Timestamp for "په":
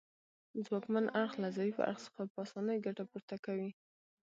2.33-2.37